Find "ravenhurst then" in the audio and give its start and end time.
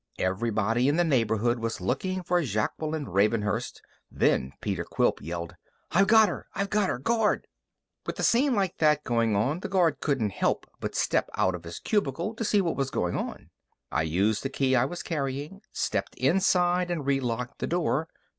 3.07-4.51